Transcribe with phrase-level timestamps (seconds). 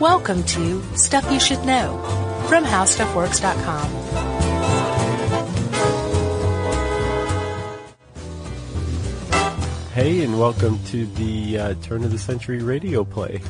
[0.00, 1.98] Welcome to Stuff You Should Know
[2.48, 4.96] from HowStuffWorks.com.
[9.92, 13.40] Hey, and welcome to the uh, turn of the century radio play.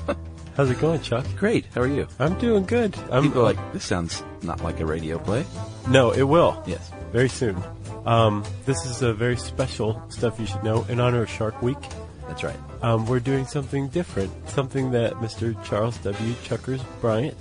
[0.56, 1.26] How's it going, Chuck?
[1.36, 1.66] Great.
[1.74, 2.08] How are you?
[2.18, 2.96] I'm doing good.
[3.10, 5.44] I'm People are like, this sounds not like a radio play.
[5.90, 6.62] no, it will.
[6.66, 6.90] Yes.
[7.12, 7.62] very soon.
[8.06, 11.76] Um, this is a very special stuff you should know in honor of Shark Week.
[12.30, 12.56] That's right.
[12.80, 15.60] Um, we're doing something different, something that Mr.
[15.64, 16.34] Charles W.
[16.44, 17.36] Chuckers Bryant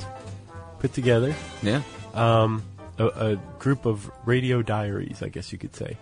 [0.80, 1.36] put together.
[1.62, 1.84] Yeah.
[2.16, 2.64] Um,
[2.98, 5.98] a, a group of radio diaries, I guess you could say.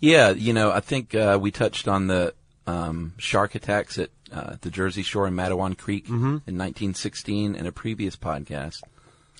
[0.00, 2.34] Yeah, you know, I think uh, we touched on the
[2.66, 7.72] um, shark attacks at uh, the Jersey Shore and Matawan Creek in 1916 in a
[7.72, 8.82] previous podcast.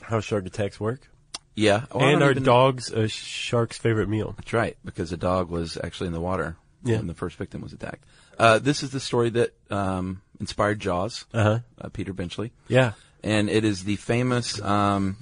[0.02, 1.10] How shark attacks work,
[1.56, 1.86] Yeah.
[1.92, 4.34] Well, and our even- dog's a shark's favorite meal.
[4.36, 6.98] That's right, because a dog was actually in the water Yeah.
[6.98, 8.04] when the first victim was attacked.
[8.38, 11.60] Uh, this is the story that um, inspired Jaws, Uh-huh.
[11.80, 12.52] uh, Peter Benchley.
[12.68, 15.16] Yeah, And it is the famous, um,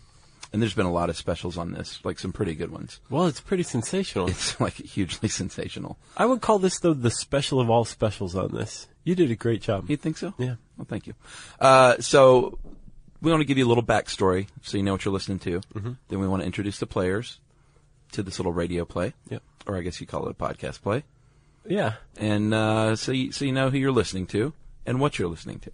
[0.53, 3.01] and there's been a lot of specials on this, like some pretty good ones.
[3.11, 4.29] well, it's pretty sensational.
[4.29, 5.99] It's like hugely sensational.
[6.17, 8.87] I would call this though the special of all specials on this.
[9.05, 9.89] You did a great job.
[9.91, 10.33] You think so?
[10.39, 10.57] Yeah.
[10.77, 11.15] Well, thank you.
[11.61, 12.59] Uh, so
[13.21, 15.61] we want to give you a little backstory so you know what you're listening to.
[15.75, 15.93] Mm-hmm.
[16.09, 17.39] Then we want to introduce the players
[18.13, 19.15] to this little radio play.
[19.31, 19.43] Yep.
[19.67, 21.03] Or I guess you call it a podcast play.
[21.67, 21.95] Yeah.
[22.17, 24.53] And uh, so you, so you know who you're listening to
[24.87, 25.71] and what you're listening to.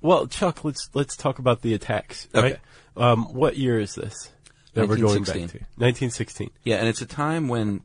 [0.00, 2.26] Well, Chuck, let's let's talk about the attacks.
[2.34, 2.58] Okay.
[2.96, 3.10] Right?
[3.10, 4.32] Um, what year is this
[4.74, 5.48] that we're going back 1916.
[5.48, 5.58] to?
[5.76, 6.50] 1916.
[6.64, 7.82] Yeah, and it's a time when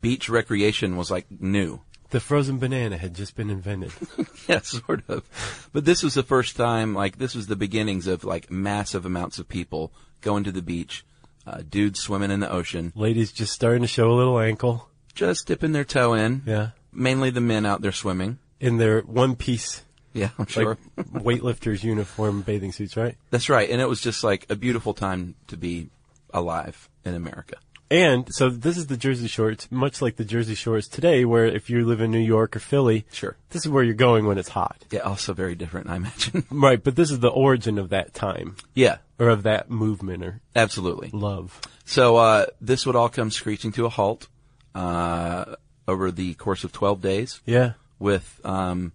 [0.00, 1.80] beach recreation was like new.
[2.10, 3.92] The frozen banana had just been invented.
[4.48, 5.68] Yeah, sort of.
[5.74, 9.38] But this was the first time, like, this was the beginnings of, like, massive amounts
[9.38, 11.04] of people going to the beach,
[11.46, 14.87] uh, dudes swimming in the ocean, Ladies just starting to show a little ankle.
[15.18, 16.42] Just dipping their toe in.
[16.46, 16.70] Yeah.
[16.92, 18.38] Mainly the men out there swimming.
[18.60, 19.82] In their one piece,
[20.14, 20.78] Yeah, I'm sure.
[20.96, 23.16] like weightlifters uniform bathing suits, right?
[23.30, 23.68] That's right.
[23.68, 25.88] And it was just like a beautiful time to be
[26.32, 27.56] alive in America.
[27.90, 29.50] And so this is the Jersey Shore.
[29.50, 32.58] It's much like the Jersey Shores today, where if you live in New York or
[32.60, 33.34] Philly, Sure.
[33.50, 34.84] this is where you're going when it's hot.
[34.90, 36.44] Yeah, also very different, I imagine.
[36.50, 40.40] Right, but this is the origin of that time, yeah, or of that movement or
[40.54, 41.08] absolutely.
[41.14, 41.58] love.
[41.86, 44.28] So, uh, this would all come screeching to a halt,
[44.78, 45.56] uh,
[45.86, 47.72] over the course of 12 days Yeah.
[47.98, 48.92] with, um,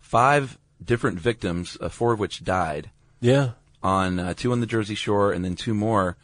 [0.00, 2.90] five different victims, uh, four of which died
[3.20, 3.50] Yeah.
[3.82, 6.16] on, uh, two on the Jersey Shore and then two more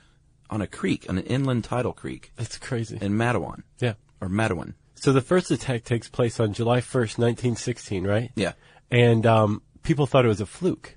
[0.51, 2.99] on a creek, on an inland tidal creek It's crazy.
[3.01, 3.95] in Matawan, yeah.
[4.21, 4.75] or Matawan.
[4.95, 8.31] So the first attack takes place on July 1st, 1916, right?
[8.37, 8.53] Yeah.
[8.91, 10.97] And um, people thought it was a fluke.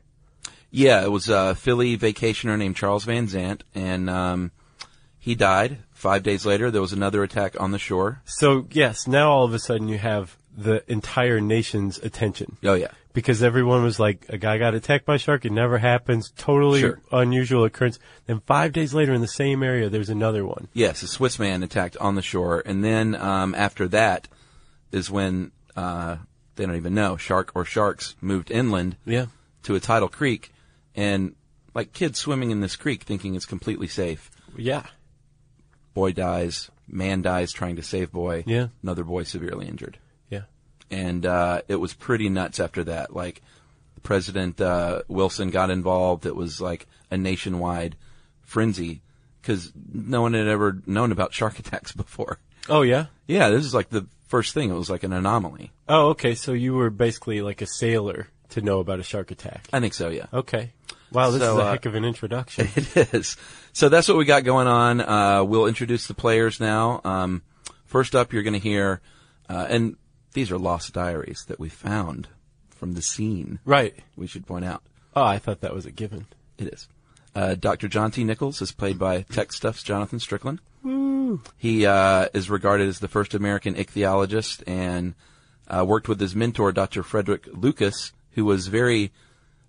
[0.69, 4.51] Yeah, it was a Philly vacationer named Charles Vansant, and um,
[5.17, 5.79] he died.
[5.97, 8.21] Five days later, there was another attack on the shore.
[8.25, 12.57] So, yes, now all of a sudden you have the entire nation's attention.
[12.63, 15.43] Oh yeah, Because everyone was like, a guy got attacked by a shark.
[15.45, 16.31] It never happens.
[16.37, 16.99] Totally Sure.
[17.11, 17.97] unusual occurrence.
[18.27, 20.67] Then five days later in the same area, there's another one.
[20.73, 24.27] yes, a Swiss man attacked on the shore, and then um, after that
[24.91, 26.17] is when uh,
[26.55, 29.25] they don't even know shark or sharks moved inland Yeah.
[29.63, 30.51] to a tidal creek,
[30.95, 31.33] and
[31.73, 34.29] like kids swimming in this creek, thinking it's completely safe.
[34.55, 34.83] Yeah.
[35.97, 38.43] Boy dies, man dies trying to save boy.
[38.45, 38.67] Yeah.
[38.83, 39.97] another boy severely injured.
[40.29, 40.43] Yeah.
[40.91, 43.15] and uh, it was pretty nuts after that.
[43.15, 43.41] Like
[44.03, 46.27] President uh, Wilson got involved.
[46.27, 47.95] It was like a nationwide
[48.43, 49.01] frenzy
[49.41, 52.37] because no one had ever known about shark attacks before.
[52.69, 53.07] Oh, yeah?
[53.27, 54.69] Yeah, this is like the first thing.
[54.69, 55.71] It was like an anomaly.
[55.89, 56.35] Oh, okay.
[56.35, 59.67] So you were basically like a sailor to know about a shark attack.
[59.73, 60.09] I think so.
[60.09, 60.73] Yeah, Okay.
[61.11, 62.67] Wow, this So, is a uh, heck of an introduction.
[62.75, 63.37] it is.
[63.73, 65.01] So that's what we got going on.
[65.01, 67.01] Uh, we'll introduce the players now.
[67.03, 67.43] Um,
[67.85, 69.01] first up, you're going to hear,
[69.49, 69.95] uh, and
[70.33, 72.27] these are lost diaries that we found
[72.69, 73.59] from the scene.
[73.65, 73.95] right.
[74.15, 74.83] We should point out.
[75.15, 76.27] Oh, I thought that was a given.
[76.57, 76.87] It is.
[77.33, 77.87] Uh, Dr.
[77.87, 78.23] John T.
[78.23, 80.59] Nichols is played by Tech Stuff's Jonathan Strickland.
[81.57, 85.13] He uh, is regarded as the first American ichthyologist and
[85.67, 87.03] uh, worked with his mentor, Dr.
[87.03, 89.11] Frederick Lucas, who was very.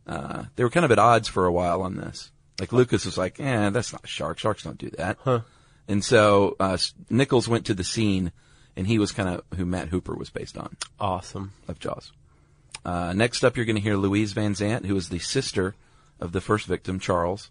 [0.09, 2.31] Uh, they were kind of at odds for a while on this.
[2.59, 4.39] Like Lucas was like, "Eh, that's not a shark.
[4.39, 5.41] Sharks don't do that." Huh.
[5.87, 6.77] And so uh,
[7.11, 8.33] Nichols went to the scene,
[8.77, 11.53] and he was kind of who Matt Hooper was based on Awesome.
[11.69, 12.13] of Jaws.
[12.85, 15.75] Uh, next up, you're going to hear Louise Vansant, who is the sister
[16.21, 17.51] of the first victim, Charles.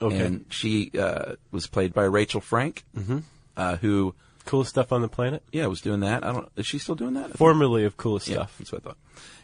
[0.00, 0.18] Okay.
[0.18, 2.84] And she uh, was played by Rachel Frank,
[3.56, 4.14] uh, who,
[4.46, 5.42] Coolest stuff on the planet?
[5.52, 6.24] yeah, was doing that.
[6.24, 6.48] I don't.
[6.56, 7.36] Is she still doing that?
[7.36, 8.56] Formerly of coolest Yeah, stuff.
[8.58, 8.96] that's what I thought.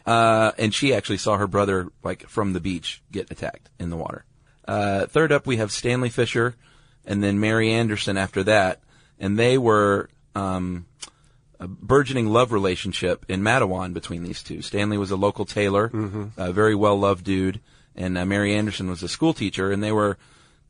[0.05, 3.97] Uh, and she actually saw her brother, like, from the beach get attacked in the
[3.97, 4.25] water.
[4.67, 6.55] Uh, third up, we have Stanley Fisher
[7.05, 8.81] and then Mary Anderson after that.
[9.19, 10.85] And they were, um,
[11.59, 14.61] a burgeoning love relationship in Matawan between these two.
[14.61, 15.91] Stanley was a local tailor,
[16.37, 17.59] a very well loved dude,
[17.95, 20.17] and uh, Mary Anderson was a school teacher, and they were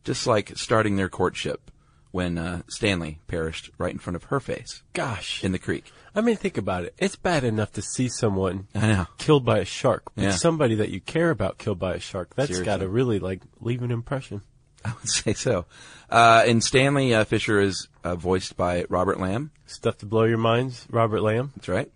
[0.06, 1.70] just like starting their courtship
[2.18, 5.44] when uh, Stanley perished right in front of her face Gosh.
[5.44, 5.92] in the creek.
[6.16, 6.96] I mean, think about it.
[6.98, 9.06] It's bad enough to see someone I know.
[9.20, 10.32] killed by a shark, but Yeah.
[10.32, 12.66] somebody that you care about killed by a shark, that's Seriously.
[12.66, 14.42] got to really, like, leave an impression.
[14.84, 15.66] I would say so.
[16.10, 19.52] Uh, and Stanley uh, Fisher is uh, voiced by Robert Lamb.
[19.68, 21.52] Stuff to blow your minds, Robert Lamb.
[21.56, 21.92] That's right.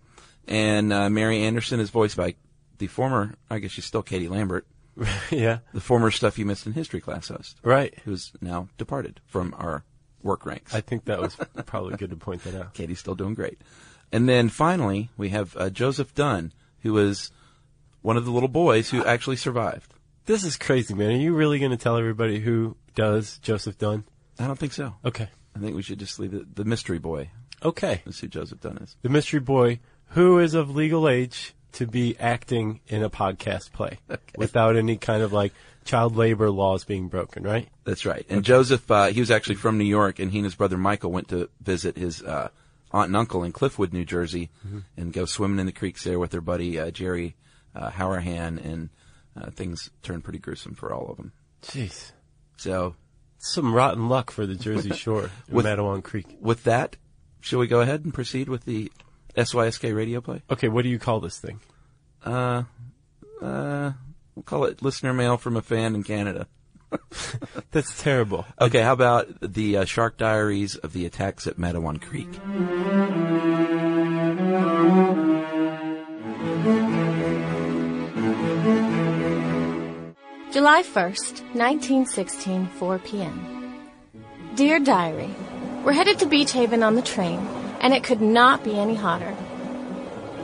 [0.46, 2.36] And uh, Mary Anderson is voiced by
[2.78, 4.66] the former, I guess she's still Katie Lambert,
[5.32, 7.92] yeah, the former Stuff You Missed in History class host, right.
[8.04, 9.82] who's now departed from our
[10.22, 10.74] work ranks.
[10.74, 11.36] I think that was
[11.66, 12.74] probably good to point that out.
[12.74, 13.60] Katie's still doing great.
[14.12, 17.30] And then finally, we have uh, Joseph Dunn, who was
[18.02, 19.94] one of the little boys who actually survived.
[20.26, 21.10] This is crazy, man.
[21.10, 24.04] Are you really going to tell everybody who does Joseph Dunn?
[24.38, 24.94] I don't think so.
[25.04, 25.28] Okay.
[25.54, 26.54] I think we should just leave it.
[26.56, 27.30] The mystery boy
[27.64, 28.02] Okay.
[28.06, 28.96] is who Joseph Dunn is.
[29.02, 33.98] The mystery boy who is of legal age to be acting in a podcast play
[34.36, 35.52] without any kind of like
[35.84, 37.68] child labor laws being broken, right?
[37.84, 38.24] That's right.
[38.28, 41.10] And Joseph, uh, he was actually from New York, and he and his brother Michael
[41.12, 42.48] went to visit his uh,
[42.92, 44.50] aunt and uncle in Cliffwood, New Jersey,
[44.96, 47.34] and go swimming in the creeks there with their buddy uh, Jerry
[47.74, 48.90] uh, Howerhan, and
[49.40, 51.32] uh, things turned pretty gruesome for all of them.
[51.62, 52.12] Jeez.
[52.58, 52.94] So,
[53.38, 56.26] Some rotten luck for the Jersey Shore With- Creek.
[56.40, 56.96] with that,
[57.40, 58.92] shall we go ahead and proceed with the
[59.36, 60.42] SYSK radio play?
[60.50, 61.60] Okay, what do you call this thing?
[62.24, 62.64] Uh,
[63.40, 63.92] uh,
[64.34, 66.46] we'll call it listener mail from a fan in Canada.
[67.70, 68.46] That's terrible.
[68.60, 72.28] Okay, how about the uh, Shark Diaries of the attacks at Matawan Creek?
[80.52, 83.88] July 1st, 1916, 4 p.m.
[84.54, 85.34] Dear Diary,
[85.82, 87.38] we're headed to Beach Haven on the train,
[87.80, 89.34] and it could not be any hotter.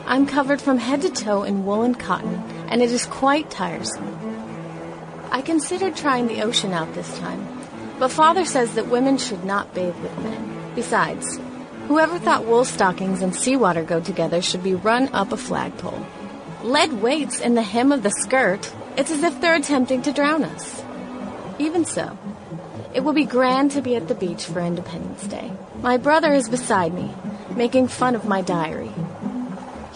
[0.06, 4.16] I'm covered from head to toe in wool and cotton, and it is quite tiresome.
[5.30, 7.46] I considered trying the ocean out this time,
[7.98, 10.72] but Father says that women should not bathe with men.
[10.74, 11.38] Besides,
[11.86, 16.06] whoever thought wool stockings and seawater go together should be run up a flagpole.
[16.62, 18.72] Lead weights in the hem of the skirt.
[18.96, 20.82] It's as if they're attempting to drown us.
[21.58, 22.16] Even so,
[22.94, 25.52] it will be grand to be at the beach for Independence Day.
[25.82, 27.14] My brother is beside me,
[27.54, 28.92] making fun of my diary.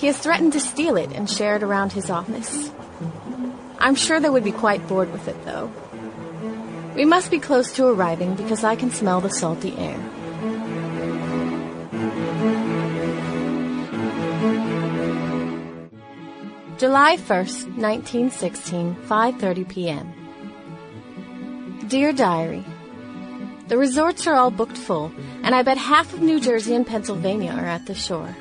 [0.02, 2.72] He has threatened to steal it and share it around his office.
[3.78, 5.70] I'm sure they would be quite bored with it, though.
[6.96, 10.00] We must be close to arriving because I can smell the salty air.
[16.78, 20.12] July 1st, 1916, 5:30 p.m.
[21.87, 22.64] Dear Diary,
[23.69, 25.12] The resorts are all booked full,
[25.44, 28.34] and I bet half of New Jersey and Pennsylvania are at the shore.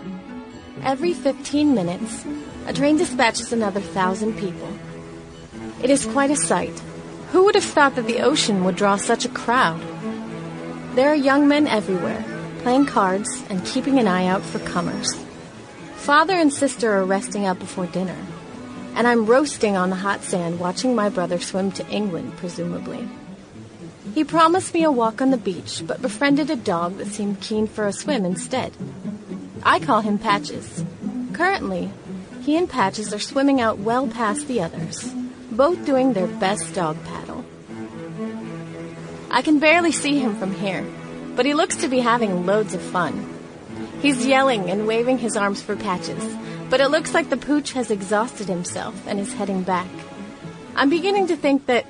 [0.84, 2.26] Every 15 minutes,
[2.66, 4.68] a train dispatches another thousand people.
[5.84, 6.78] It is quite a sight.
[7.32, 9.80] Who would have thought that the ocean would draw such a crowd?
[10.96, 12.26] There are young men everywhere,
[12.64, 15.14] playing cards and keeping an eye out for comers.
[15.98, 18.18] Father and sister are resting up before dinner,
[18.96, 23.08] and I'm roasting on the hot sand watching my brother swim to England, presumably.
[24.16, 27.68] He promised me a walk on the beach, but befriended a dog that seemed keen
[27.68, 28.74] for a swim instead.
[29.64, 30.84] I call him Patches.
[31.34, 31.92] Currently,
[32.42, 35.14] he and Patches are swimming out well past the others,
[35.52, 37.46] both doing their best dog paddle.
[39.30, 40.86] I can barely see him from here,
[41.36, 43.34] but he looks to be having loads of fun.
[44.02, 46.36] He's yelling and waving his arms for Patches,
[46.70, 49.88] but it looks like the pooch has exhausted himself and is heading back.
[50.76, 51.86] I'm beginning to think that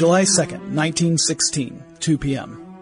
[0.00, 2.74] July 2nd, 1916, 2 p.m.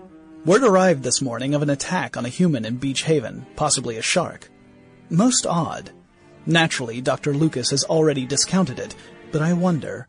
[0.45, 4.03] Word arrived this morning of an attack on a human in Beach Haven, possibly a
[4.03, 4.49] shark.
[5.11, 5.91] Most odd.
[6.47, 7.35] Naturally, Dr.
[7.35, 8.95] Lucas has already discounted it,
[9.33, 10.07] but I wonder.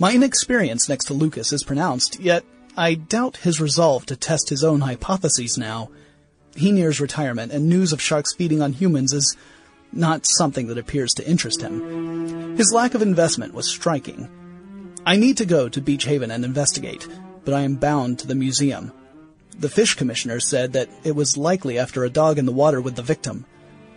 [0.00, 2.44] My inexperience next to Lucas is pronounced, yet
[2.76, 5.88] I doubt his resolve to test his own hypotheses now.
[6.56, 9.36] He nears retirement, and news of sharks feeding on humans is
[9.92, 12.56] not something that appears to interest him.
[12.56, 14.28] His lack of investment was striking.
[15.06, 17.06] I need to go to Beach Haven and investigate,
[17.44, 18.92] but I am bound to the museum.
[19.58, 22.96] The fish commissioner said that it was likely after a dog in the water with
[22.96, 23.46] the victim.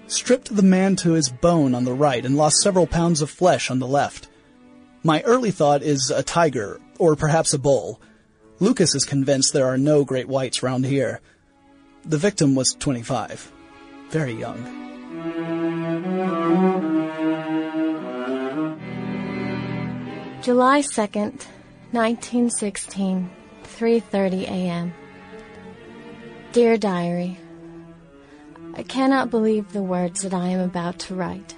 [0.07, 3.69] Stripped the man to his bone on the right and lost several pounds of flesh
[3.69, 4.27] on the left.
[5.03, 7.99] My early thought is a tiger, or perhaps a bull.
[8.59, 11.19] Lucas is convinced there are no great whites round here.
[12.05, 13.51] The victim was 25.
[14.09, 15.52] Very young.
[20.43, 21.47] July 2nd,
[21.93, 23.31] 1916,
[23.63, 24.93] 3:30 a.m.
[26.51, 27.39] Dear diary,
[28.73, 31.55] I cannot believe the words that I am about to write.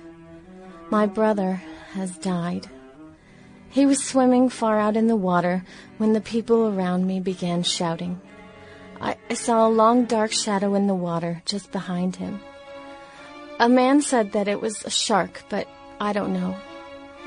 [0.91, 1.63] My brother
[1.93, 2.69] has died.
[3.71, 5.65] He was swimming far out in the water
[5.97, 8.21] when the people around me began shouting.
[9.01, 12.39] I, I saw a long dark shadow in the water just behind him.
[13.59, 15.67] A man said that it was a shark, but
[15.99, 16.55] I don't know.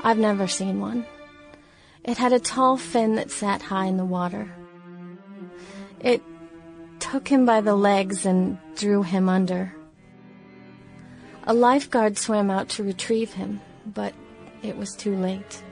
[0.05, 1.05] I've never seen one.
[2.09, 4.51] It had a tall fin that sat high in the water.
[5.99, 6.23] It
[6.97, 9.75] took him by the legs and drew him under.
[11.43, 14.15] A lifeguard swam out to retrieve him, but
[14.63, 15.63] it was too late.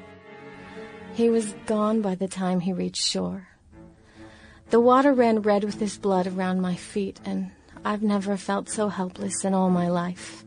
[1.16, 3.48] He was gone by the time he reached shore.
[4.70, 7.50] The water ran red with his blood around my feet, and
[7.84, 10.46] I've never felt so helpless in all my life.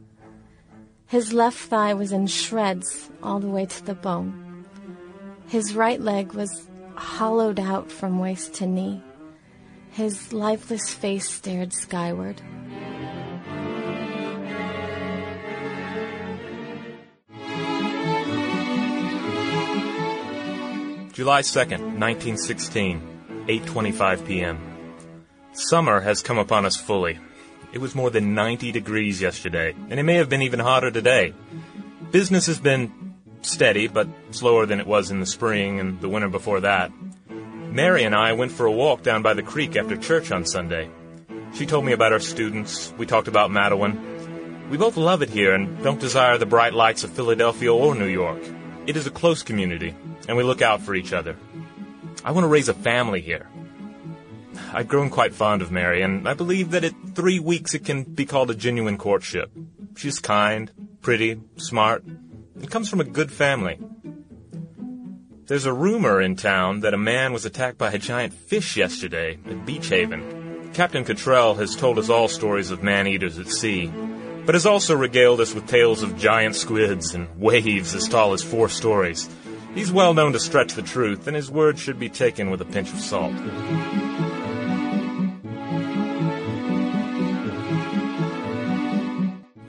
[1.08, 4.49] His left thigh was in shreds all the way to the bone.
[5.50, 9.02] His right leg was hollowed out from waist to knee.
[9.90, 12.40] His lifeless face stared skyward.
[21.12, 23.02] July 2nd, 1916,
[23.48, 24.56] 8:25 p.m.
[25.52, 27.18] Summer has come upon us fully.
[27.72, 31.34] It was more than 90 degrees yesterday, and it may have been even hotter today.
[32.12, 33.09] Business has been
[33.42, 36.92] steady, but slower than it was in the spring and the winter before that.
[37.28, 40.90] Mary and I went for a walk down by the creek after church on Sunday.
[41.54, 42.92] She told me about our students.
[42.98, 44.68] We talked about Matawan.
[44.70, 48.06] We both love it here and don't desire the bright lights of Philadelphia or New
[48.06, 48.40] York.
[48.86, 49.94] It is a close community,
[50.28, 51.36] and we look out for each other.
[52.24, 53.48] I want to raise a family here.
[54.72, 58.04] I've grown quite fond of Mary, and I believe that at three weeks it can
[58.04, 59.50] be called a genuine courtship.
[59.96, 60.70] She's kind,
[61.02, 62.04] pretty, smart,
[62.60, 63.78] and comes from a good family.
[65.46, 69.38] There's a rumor in town that a man was attacked by a giant fish yesterday
[69.48, 70.70] at Beach Haven.
[70.74, 73.92] Captain Cottrell has told us all stories of man-eaters at sea,
[74.46, 78.42] but has also regaled us with tales of giant squids and waves as tall as
[78.42, 79.28] four stories.
[79.74, 82.64] He's well known to stretch the truth, and his words should be taken with a
[82.64, 83.34] pinch of salt.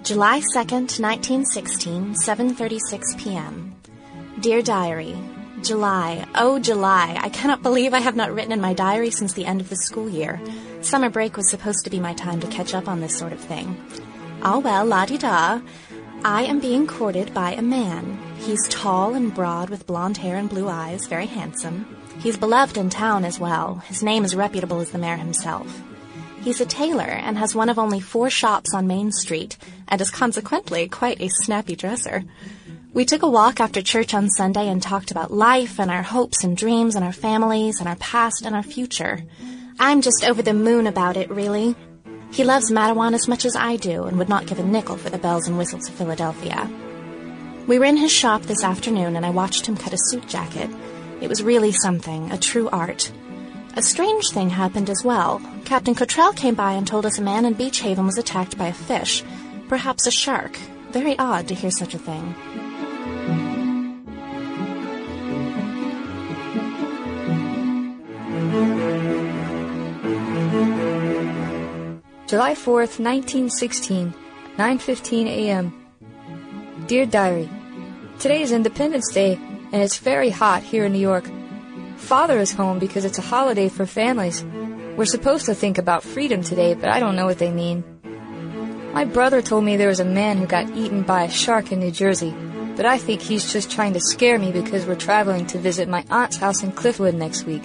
[0.03, 3.75] July 2nd, 1916, 7:36 p.m.
[4.39, 5.15] Dear Diary,
[5.61, 9.45] July, oh July, I cannot believe I have not written in my diary since the
[9.45, 10.41] end of the school year.
[10.81, 13.39] Summer break was supposed to be my time to catch up on this sort of
[13.39, 13.77] thing.
[14.41, 15.61] Ah well, la-di-da.
[16.25, 18.17] I am being courted by a man.
[18.39, 21.85] He's tall and broad with blonde hair and blue eyes, very handsome.
[22.21, 23.75] He's beloved in town as well.
[23.85, 25.79] His name is reputable as the mayor himself.
[26.41, 29.57] He's a tailor and has one of only four shops on Main Street,
[29.87, 32.23] and is consequently quite a snappy dresser.
[32.93, 36.43] We took a walk after church on Sunday and talked about life and our hopes
[36.43, 39.23] and dreams and our families and our past and our future.
[39.79, 41.75] I'm just over the moon about it, really.
[42.31, 45.11] He loves Matawan as much as I do and would not give a nickel for
[45.11, 46.67] the bells and whistles of Philadelphia.
[47.67, 50.71] We were in his shop this afternoon and I watched him cut a suit jacket.
[51.21, 53.11] It was really something, a true art.
[53.73, 55.41] A strange thing happened as well.
[55.63, 58.67] Captain Cottrell came by and told us a man in Beach Haven was attacked by
[58.67, 59.23] a fish,
[59.69, 60.57] perhaps a shark.
[60.91, 62.35] Very odd to hear such a thing.
[72.27, 74.13] July 4th, 1916,
[74.57, 75.73] 9:15 a.m.
[76.87, 77.49] Dear Diary,
[78.19, 79.39] Today is Independence Day
[79.71, 81.25] and it's very hot here in New York.
[82.01, 84.43] Father is home because it's a holiday for families.
[84.97, 87.83] We're supposed to think about freedom today, but I don't know what they mean.
[88.93, 91.79] My brother told me there was a man who got eaten by a shark in
[91.79, 92.35] New Jersey,
[92.75, 96.03] but I think he's just trying to scare me because we're traveling to visit my
[96.09, 97.63] aunt's house in Cliffwood next week.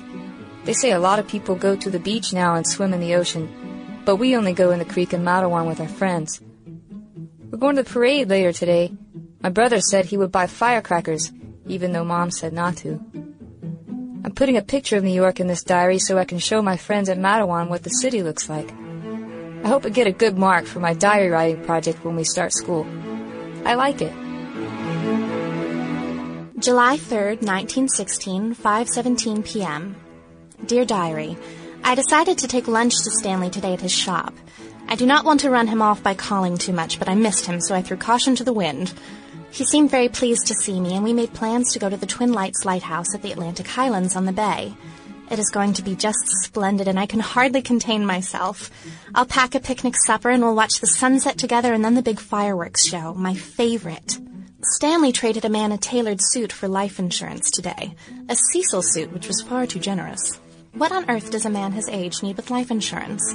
[0.64, 3.16] They say a lot of people go to the beach now and swim in the
[3.16, 3.48] ocean,
[4.04, 6.40] but we only go in the creek in Matawan with our friends.
[7.50, 8.92] We're going to the parade later today.
[9.40, 11.32] My brother said he would buy firecrackers,
[11.66, 13.00] even though Mom said not to.
[14.26, 16.76] I'm putting a picture of New York in this diary so I can show my
[16.76, 18.68] friends at Matawan what the city looks like.
[19.62, 22.52] I hope I get a good mark for my diary writing project when we start
[22.52, 22.84] school.
[23.64, 24.12] I like it.
[26.58, 29.94] July 3rd, 1916, 5:17 p.m.
[30.66, 31.38] Dear Diary,
[31.84, 34.34] I decided to take lunch to Stanley today at his shop.
[34.88, 37.46] I do not want to run him off by calling too much, but I missed
[37.46, 38.92] him, so I threw caution to the wind.
[39.56, 42.04] He seemed very pleased to see me, and we made plans to go to the
[42.04, 44.74] Twin Lights Lighthouse at the Atlantic Highlands on the bay.
[45.30, 48.70] It is going to be just splendid, and I can hardly contain myself.
[49.14, 52.20] I'll pack a picnic supper, and we'll watch the sunset together and then the big
[52.20, 54.18] fireworks show, my favorite.
[54.60, 57.94] Stanley traded a man a tailored suit for life insurance today.
[58.28, 60.38] A Cecil suit, which was far too generous.
[60.74, 63.34] What on earth does a man his age need with life insurance?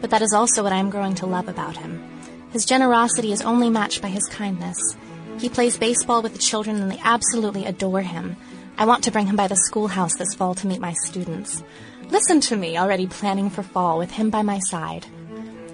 [0.00, 2.02] But that is also what I am growing to love about him.
[2.50, 4.96] His generosity is only matched by his kindness.
[5.40, 8.36] He plays baseball with the children and they absolutely adore him.
[8.76, 11.64] I want to bring him by the schoolhouse this fall to meet my students.
[12.10, 15.06] Listen to me, already planning for fall with him by my side.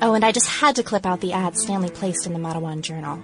[0.00, 2.80] Oh, and I just had to clip out the ad Stanley placed in the Matawan
[2.80, 3.16] Journal.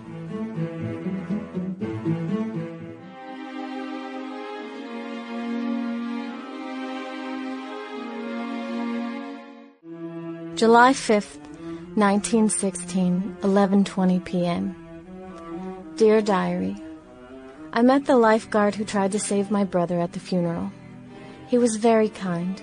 [10.57, 11.39] July 5th,
[11.95, 14.82] 1916, 11:20 p.m.
[16.03, 16.75] Dear diary,
[17.73, 20.73] I met the lifeguard who tried to save my brother at the funeral.
[21.47, 22.61] He was very kind.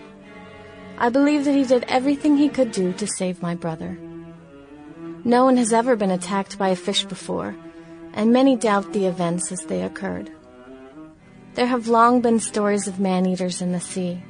[0.97, 3.97] I believe that he did everything he could do to save my brother.
[5.23, 7.55] No one has ever been attacked by a fish before,
[8.11, 10.29] and many doubt the events as they occurred.
[11.53, 14.21] There have long been stories of man-eaters in the sea,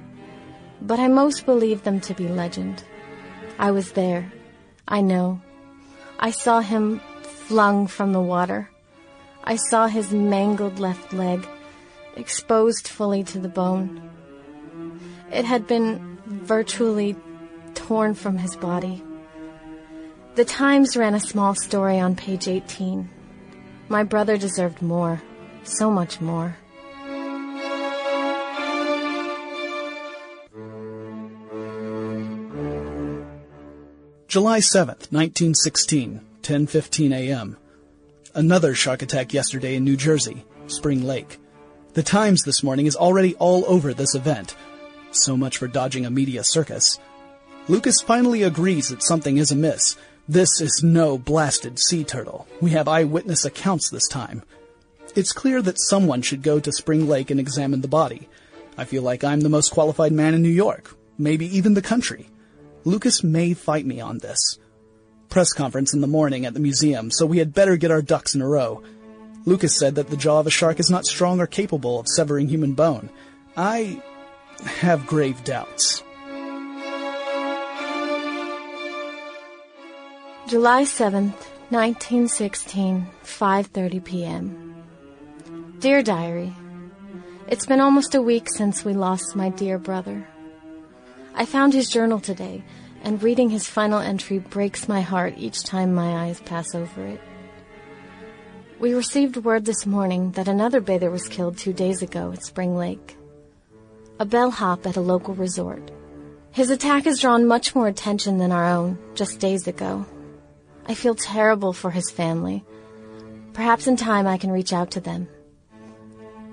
[0.84, 2.84] but I most believe them to be legend.
[3.58, 4.32] I was there.
[4.88, 5.42] I know.
[6.20, 8.70] I saw him flung from the water.
[9.50, 11.44] I saw his mangled left leg,
[12.15, 14.00] exposed fully to the bone.
[15.32, 17.15] It had been virtually
[17.74, 19.03] torn from his body.
[20.36, 23.10] The Times ran a small story on page 18.
[23.88, 25.24] My brother deserved more,
[25.63, 26.56] so much more.
[34.27, 37.58] July 7th, 1916, 10:15 a.m.
[38.39, 41.39] Another shark attack yesterday in New Jersey, Spring Lake.
[41.91, 44.55] The Times this morning is already all over this event.
[45.12, 47.00] So much for dodging a media circus.
[47.67, 49.98] Lucas finally agrees that something is amiss.
[50.29, 52.48] This is no blasted sea turtle.
[52.62, 54.43] We have eyewitness accounts this time.
[55.17, 58.29] It's clear that someone should go to Spring Lake and examine the body.
[58.77, 62.30] I feel like I'm the most qualified man in New York, maybe even the country.
[62.86, 64.58] Lucas may fight me on this.
[65.30, 68.34] Press conference in the morning at the museum, so we had better get our ducks
[68.34, 68.82] in a row.
[69.46, 72.48] Lucas said that the jaw of a shark is not strong or capable of severing
[72.48, 73.10] human bone.
[73.56, 74.02] I
[74.65, 76.04] have grave doubts.
[80.48, 84.84] July 7th, 1916, 5:30 p.m.
[85.78, 86.56] Dear diary,
[87.48, 90.28] it's been almost a week since we lost my dear brother.
[91.36, 92.63] I found his journal today,
[93.03, 97.21] and reading his final entry breaks my heart each time my eyes pass over it.
[98.79, 102.77] We received word this morning that another bather was killed two days ago at Spring
[102.77, 103.17] Lake.
[104.19, 105.91] A bellhop at a local resort.
[106.51, 110.05] His attack has drawn much more attention than our own, just days ago.
[110.88, 112.63] I feel terrible for his family.
[113.53, 115.27] Perhaps in time I can reach out to them.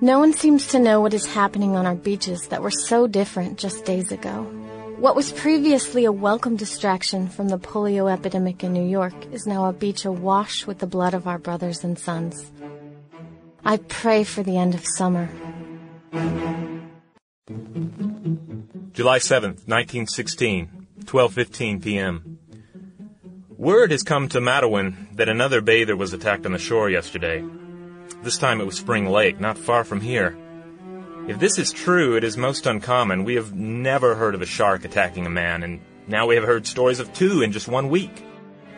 [0.00, 3.59] No one seems to know what is happening on our beaches that were so different
[3.59, 4.46] just days ago.
[4.98, 9.66] What was previously a welcome distraction from the polio epidemic in New York is now
[9.66, 12.50] a beach awash with the blood of our brothers and sons.
[13.62, 15.28] I pray for the end of summer.
[18.94, 22.38] July 7th, 1916, 12:15 p.m.
[23.59, 27.44] Word has come to Matawan that another bather was attacked on the shore yesterday.
[28.22, 30.38] This time it was Spring Lake, not far from here.
[31.29, 33.25] If this is true, it is most uncommon.
[33.25, 36.69] We have never heard of a shark attacking a man, and now we have heard
[36.69, 38.25] stories of two in just one week.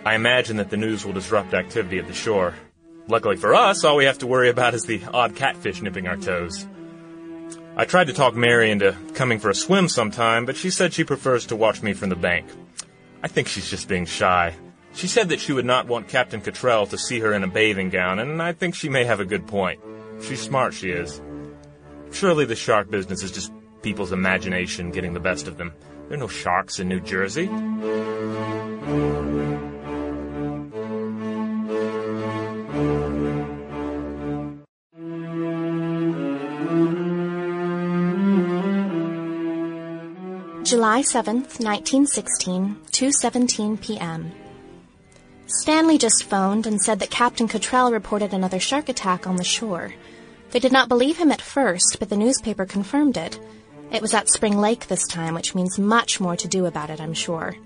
[0.06, 2.54] I imagine that the news will disrupt activity at the shore.
[3.06, 6.16] Luckily for us, all we have to worry about is the odd catfish nipping our
[6.16, 6.66] toes.
[7.76, 11.04] I tried to talk Mary into coming for a swim sometime, but she said she
[11.04, 12.46] prefers to watch me from the bank.
[13.22, 14.54] I think she's just being shy.
[14.94, 17.90] She said that she would not want Captain Cottrell to see her in a bathing
[17.90, 19.80] gown, and I think she may have a good point.
[20.22, 21.20] She's smart, she is.
[22.12, 25.72] Surely the shark business is just people's imagination getting the best of them.
[26.08, 27.48] There are no sharks in New Jersey.
[40.64, 44.32] July 7th, 1916, 2:17 p.m.
[45.46, 49.94] Stanley just phoned and said that Captain Cottrell reported another shark attack on the shore.
[50.50, 53.38] They did not believe him at first, but the newspaper confirmed it.
[53.90, 57.00] It was at Spring Lake this time, which means much more to do about it,
[57.00, 57.56] I'm sure.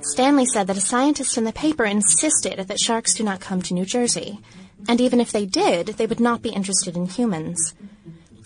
[0.00, 3.74] Stanley said that a scientist in the paper insisted that sharks do not come to
[3.74, 4.40] New Jersey,
[4.88, 7.74] and even if they did, they would not be interested in humans.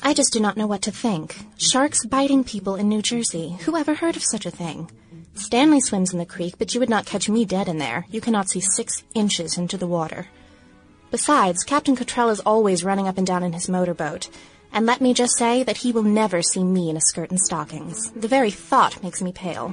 [0.03, 1.37] I just do not know what to think.
[1.59, 3.57] Sharks biting people in New Jersey.
[3.65, 4.91] Who ever heard of such a thing?
[5.35, 8.07] Stanley swims in the creek, but you would not catch me dead in there.
[8.11, 10.27] You cannot see six inches into the water.
[11.13, 14.31] Besides, Captain Cottrell is always running up and down in his motorboat.
[14.73, 17.39] And let me just say that he will never see me in a skirt and
[17.39, 18.11] stockings.
[18.13, 19.69] The very thought makes me pale.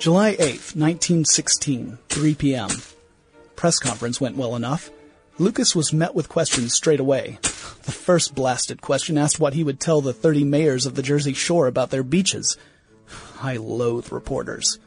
[0.00, 2.70] July 8th, 1916, 3 p.m.
[3.54, 4.90] Press conference went well enough.
[5.38, 7.38] Lucas was met with questions straight away.
[7.40, 11.34] The first blasted question asked what he would tell the 30 mayors of the Jersey
[11.34, 12.56] Shore about their beaches.
[13.42, 14.78] I loathe reporters.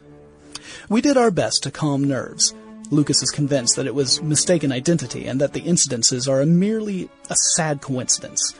[0.87, 2.53] We did our best to calm nerves.
[2.91, 7.09] Lucas is convinced that it was mistaken identity and that the incidences are a merely
[7.29, 8.55] a sad coincidence.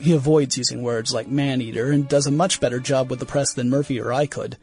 [0.00, 3.52] He avoids using words like man-eater and does a much better job with the press
[3.52, 4.56] than Murphy or I could.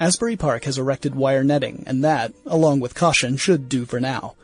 [0.00, 4.34] Asbury Park has erected wire netting, and that, along with caution, should do for now.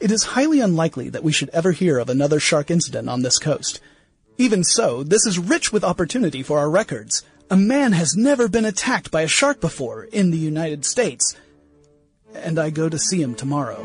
[0.00, 3.38] It is highly unlikely that we should ever hear of another shark incident on this
[3.38, 3.80] coast.
[4.38, 7.22] Even so, this is rich with opportunity for our records.
[7.50, 11.36] A man has never been attacked by a shark before in the United States.
[12.32, 13.82] And I go to see him tomorrow.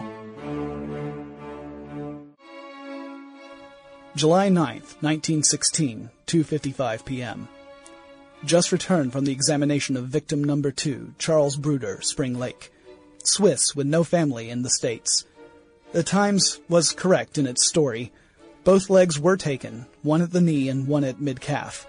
[4.15, 7.47] July 9th, 1916, 2:55 p.m.
[8.45, 12.71] Just returned from the examination of victim number 2, Charles Bruder, Spring Lake.
[13.23, 15.25] Swiss with no family in the States.
[15.91, 18.13] The Times was correct in its story.
[18.63, 21.85] Both legs were taken, one at the knee and one at mid-calf.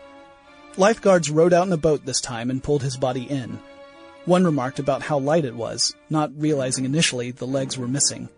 [0.77, 3.59] Lifeguards rowed out in a boat this time and pulled his body in.
[4.25, 8.29] One remarked about how light it was, not realizing initially the legs were missing.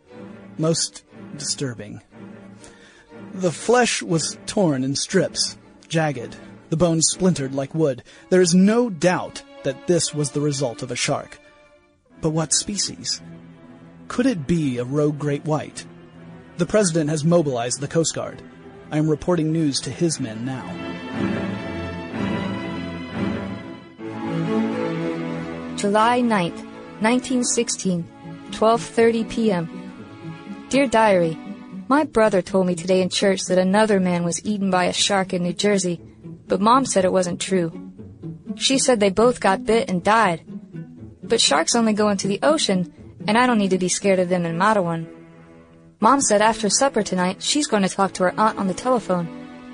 [0.59, 1.05] Most
[1.37, 2.01] disturbing.
[3.35, 5.57] The flesh was torn in strips,
[5.89, 6.37] jagged,
[6.71, 8.03] the bones splintered like wood.
[8.31, 11.39] There is no doubt that this was the result of a shark.
[12.21, 13.21] But what species?
[14.09, 15.85] Could it be a rogue great white?
[16.57, 18.43] The president has mobilized the Coast Guard.
[18.91, 21.42] I am reporting news to his men now.
[25.83, 26.63] July 9th,
[27.03, 28.07] 1916,
[28.53, 29.67] 12:30 p.m.
[30.69, 31.37] Dear Diary,
[31.89, 35.33] my brother told me today in church that another man was eaten by a shark
[35.33, 36.01] in New Jersey,
[36.47, 37.73] but mom said it wasn't true.
[38.55, 40.45] She said they both got bit and died.
[41.21, 42.95] But sharks only go into the ocean,
[43.27, 45.09] and I don't need to be scared of them in Matawan.
[45.99, 49.27] Mom said after supper tonight she's going to talk to her aunt on the telephone,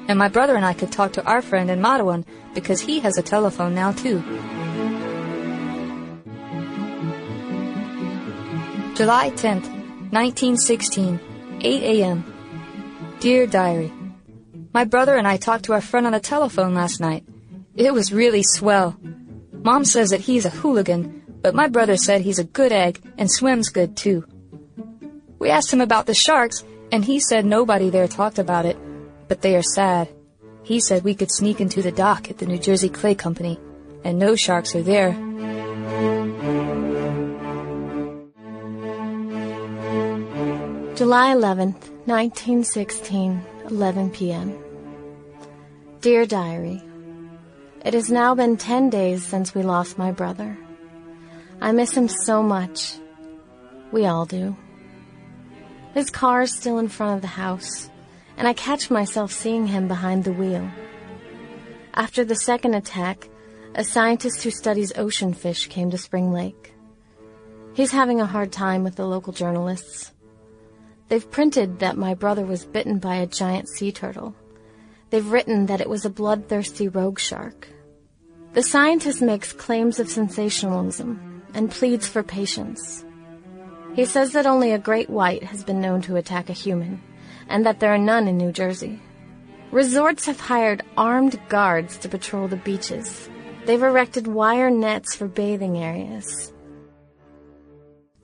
[0.09, 3.19] and my brother and I could talk to our friend in Matawan because he has
[3.19, 4.25] a telephone now too.
[8.99, 9.71] July 10th,
[10.11, 11.21] 1916,
[11.61, 12.25] 8 a.m.
[13.21, 13.93] Dear Diary,
[14.75, 17.23] My brother and I talked to our friend on the telephone last night.
[17.77, 18.99] It was really swell.
[19.53, 23.31] Mom says that he's a hooligan, but my brother said he's a good egg and
[23.31, 24.27] swims good too.
[25.39, 28.77] We asked him about the sharks, and he said nobody there talked about it,
[29.29, 30.09] but they are sad.
[30.65, 33.61] He said we could sneak into the dock at the New Jersey Clay Company,
[34.03, 35.17] and no sharks are there.
[40.99, 44.59] July 11th, 1916, 11 p.m.
[46.01, 46.83] Dear Diary,
[47.85, 50.59] It has now been 10 days since we lost my brother.
[51.61, 52.97] I miss him so much.
[53.93, 54.57] We all do.
[55.95, 57.89] His car is still in front of the house,
[58.37, 60.69] and I catch myself seeing him behind the wheel.
[61.95, 63.29] After the second attack,
[63.77, 66.75] a scientist who studies ocean fish came to Spring Lake.
[67.75, 70.11] He's having a hard time with the local journalists.
[71.09, 74.35] They've printed that my brother was bitten by a giant sea turtle.
[75.11, 77.69] They've written that it was a bloodthirsty rogue shark.
[78.53, 83.05] The scientist makes claims of sensationalism and pleads for patience.
[83.95, 87.03] He says that only a great white has been known to attack a human,
[87.49, 89.01] and that there are none in New Jersey.
[89.71, 93.29] Resorts have hired armed guards to patrol the beaches.
[93.65, 96.53] They've erected wire nets for bathing areas.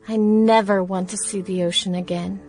[0.06, 2.40] I never want to see the ocean again.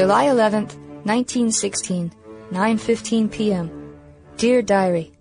[0.00, 2.10] July 11th, 1916,
[2.52, 3.68] 9:15 p.m.
[4.38, 5.12] Dear Diary,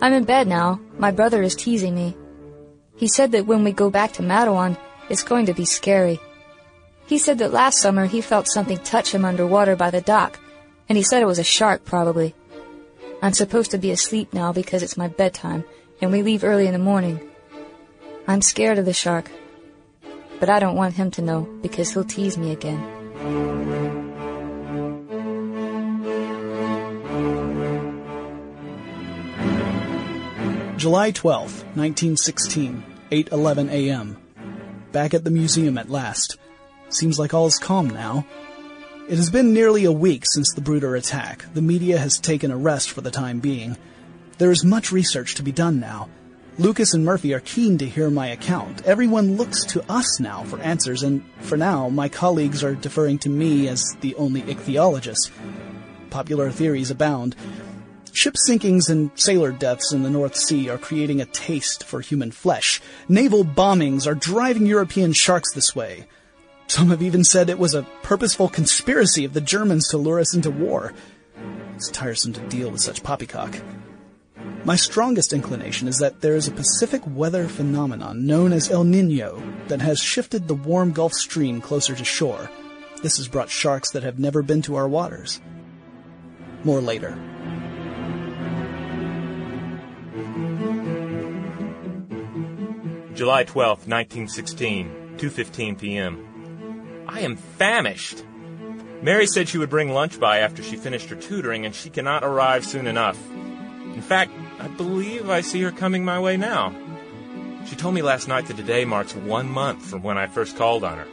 [0.00, 0.78] I'm in bed now.
[1.00, 2.16] My brother is teasing me.
[2.94, 4.78] He said that when we go back to Matawan,
[5.10, 6.20] it's going to be scary.
[7.08, 10.38] He said that last summer he felt something touch him underwater by the dock,
[10.88, 12.36] and he said it was a shark probably.
[13.20, 15.64] I'm supposed to be asleep now because it's my bedtime,
[16.00, 17.18] and we leave early in the morning.
[18.28, 19.28] I'm scared of the shark,
[20.38, 22.95] but I don't want him to know because he'll tease me again.
[30.86, 34.16] July 12th, 1916, 8:11 a.m.
[34.92, 36.36] Back at the museum at last.
[36.90, 38.24] Seems like all is calm now.
[39.08, 41.44] It has been nearly a week since the Bruder attack.
[41.54, 43.76] The media has taken a rest for the time being.
[44.38, 46.08] There is much research to be done now.
[46.58, 48.82] Lucas and Murphy are keen to hear my account.
[48.86, 53.28] Everyone looks to us now for answers, and for now, my colleagues are deferring to
[53.28, 55.30] me as the only ichthyologist.
[56.08, 57.36] Popular theories abound.
[58.14, 62.30] Ship sinkings and sailor deaths in the North Sea are creating a taste for human
[62.30, 62.80] flesh.
[63.06, 66.06] Naval bombings are driving European sharks this way.
[66.68, 70.34] Some have even said it was a purposeful conspiracy of the Germans to lure us
[70.34, 70.94] into war.
[71.74, 73.60] It's tiresome to deal with such poppycock.
[74.64, 79.42] My strongest inclination is that there is a Pacific weather phenomenon known as El Nino
[79.68, 82.50] that has shifted the warm Gulf Stream closer to shore.
[83.02, 85.40] This has brought sharks that have never been to our waters.
[86.64, 87.16] More later.
[93.14, 97.04] July 12th, 1916, 2:15 p.m.
[97.08, 98.24] I am famished.
[99.00, 102.24] Mary said she would bring lunch by after she finished her tutoring and she cannot
[102.24, 103.18] arrive soon enough.
[103.96, 104.30] In fact,
[104.60, 106.74] I believe I see her coming my way now.
[107.64, 110.84] She told me last night that today marks one month from when I first called
[110.84, 111.08] on her.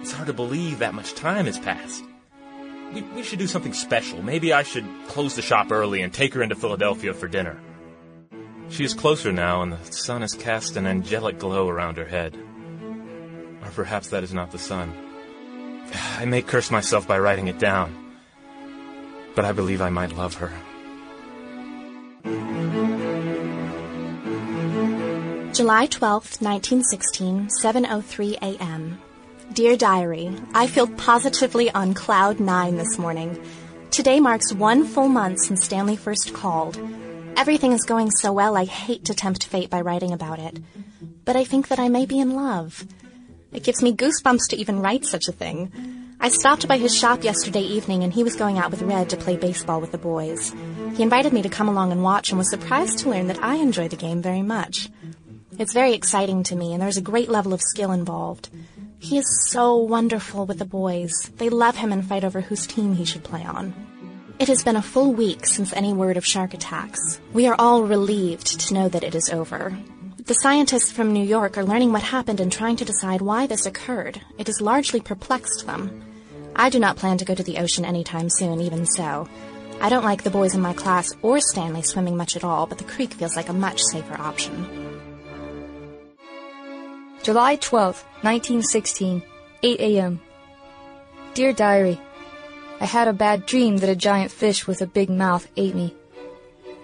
[0.00, 2.02] It's hard to believe that much time has passed.
[2.94, 4.22] We, we should do something special.
[4.22, 7.60] Maybe I should close the shop early and take her into Philadelphia for dinner.
[8.70, 12.34] She is closer now, and the sun has cast an angelic glow around her head.
[13.62, 14.94] Or perhaps that is not the sun.
[16.18, 17.94] I may curse myself by writing it down,
[19.34, 20.50] but I believe I might love her.
[25.56, 29.00] July 12th, 1916, 7:03 a.m.
[29.54, 33.42] Dear Diary, I feel positively on cloud 9 this morning.
[33.90, 36.78] Today marks one full month since Stanley first called.
[37.38, 40.60] Everything is going so well, I hate to tempt fate by writing about it.
[41.24, 42.84] But I think that I may be in love.
[43.50, 45.72] It gives me goosebumps to even write such a thing.
[46.20, 49.16] I stopped by his shop yesterday evening and he was going out with Red to
[49.16, 50.54] play baseball with the boys.
[50.96, 53.54] He invited me to come along and watch and was surprised to learn that I
[53.56, 54.90] enjoy the game very much.
[55.58, 58.50] It's very exciting to me and there's a great level of skill involved.
[58.98, 61.12] He is so wonderful with the boys.
[61.36, 63.74] They love him and fight over whose team he should play on.
[64.38, 67.20] It has been a full week since any word of shark attacks.
[67.32, 69.74] We are all relieved to know that it is over.
[70.26, 73.64] The scientists from New York are learning what happened and trying to decide why this
[73.64, 74.20] occurred.
[74.36, 76.02] It has largely perplexed them.
[76.54, 79.26] I do not plan to go to the ocean anytime soon, even so.
[79.80, 82.76] I don't like the boys in my class or Stanley swimming much at all, but
[82.76, 84.85] the creek feels like a much safer option.
[87.26, 89.20] July 12th, 1916,
[89.64, 90.20] 8 a.m.
[91.34, 92.00] Dear Diary,
[92.80, 95.92] I had a bad dream that a giant fish with a big mouth ate me.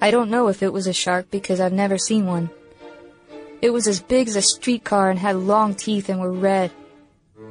[0.01, 2.51] I don't know if it was a shark because I've never seen one.
[3.61, 6.73] It was as big as a streetcar and had long teeth and were red.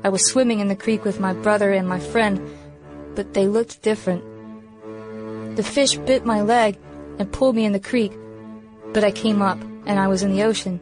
[0.04, 2.42] I was swimming in the creek with my brother and my friend,
[3.16, 4.22] but they looked different.
[5.56, 6.78] The fish bit my leg
[7.20, 8.12] and pulled me in the creek,
[8.92, 10.82] but I came up and I was in the ocean.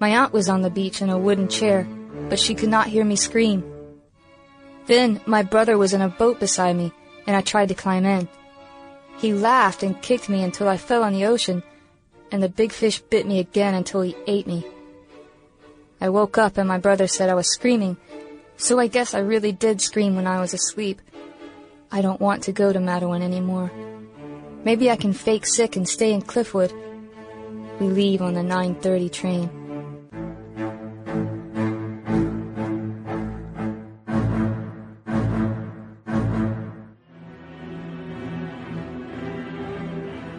[0.00, 1.88] My aunt was on the beach in a wooden chair,
[2.28, 3.64] but she could not hear me scream.
[4.86, 6.92] Then my brother was in a boat beside me,
[7.26, 8.28] and I tried to climb in.
[9.18, 11.62] He laughed and kicked me until I fell on the ocean,
[12.30, 14.64] and the big fish bit me again until he ate me.
[16.00, 17.96] I woke up and my brother said I was screaming,
[18.56, 21.02] so I guess I really did scream when I was asleep.
[21.90, 23.72] I don't want to go to Matawan anymore.
[24.64, 26.72] Maybe I can fake sick and stay in Cliffwood.
[27.80, 29.57] We leave on the 9:30 train.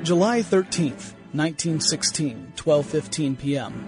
[0.10, 3.88] July 13th, 1916, 12:15 p.m.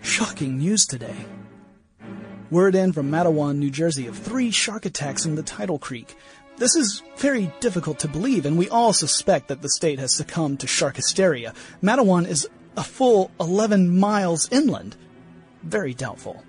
[0.00, 1.16] Shocking news today.
[2.48, 6.14] Word in from Matawan, New Jersey of three shark attacks in the tidal creek.
[6.58, 10.60] This is very difficult to believe, and we all suspect that the state has succumbed
[10.60, 11.54] to shark hysteria.
[11.82, 14.94] Matawan is a full 11 miles inland.
[15.64, 16.44] Very doubtful.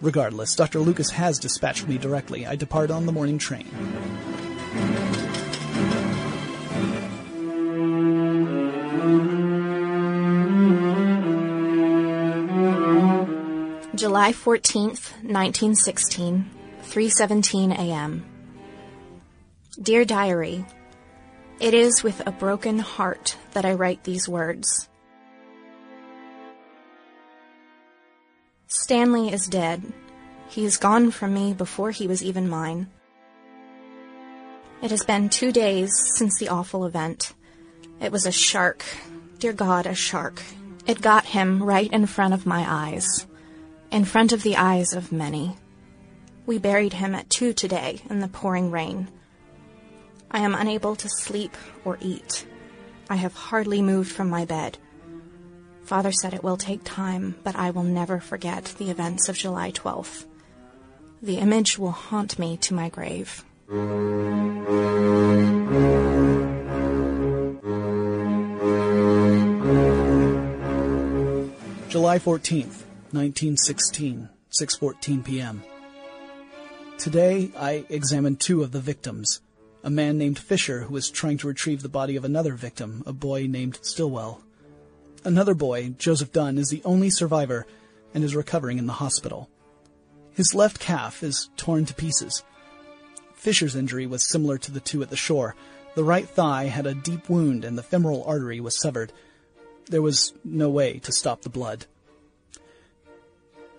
[0.00, 0.78] Regardless, Dr.
[0.78, 2.46] Lucas has dispatched me directly.
[2.46, 3.66] I depart on the morning train.
[14.04, 16.50] July 14th, 1916,
[16.82, 18.22] 3:17 a.m.
[19.80, 20.66] Dear diary,
[21.58, 24.90] it is with a broken heart that I write these words.
[28.66, 29.90] Stanley is dead.
[30.50, 32.90] He is gone from me before he was even mine.
[34.82, 37.32] It has been two days since the awful event.
[38.02, 38.84] It was a shark.
[39.38, 40.42] Dear God, a shark.
[40.86, 43.26] It got him right in front of my eyes
[43.90, 45.56] in front of the eyes of many.
[46.46, 49.08] We buried him at 2 today in the pouring rain.
[50.30, 52.46] I am unable to sleep or eat.
[53.08, 54.78] I have hardly moved from my bed.
[55.84, 59.70] Father said it will take time, but I will never forget the events of July
[59.70, 60.24] 12th.
[61.22, 63.44] The image will haunt me to my grave.
[71.88, 72.83] July 14th,
[73.14, 74.28] 1916,
[74.60, 75.62] 6:14 p.m.
[76.98, 79.40] Today I examined two of the victims.
[79.84, 83.12] A man named Fisher who was trying to retrieve the body of another victim, a
[83.12, 84.42] boy named Stillwell.
[85.22, 87.68] Another boy, Joseph Dunn, is the only survivor
[88.12, 89.48] and is recovering in the hospital.
[90.32, 92.42] His left calf is torn to pieces.
[93.36, 95.54] Fisher's injury was similar to the two at the shore.
[95.94, 99.12] The right thigh had a deep wound and the femoral artery was severed.
[99.86, 101.86] There was no way to stop the blood.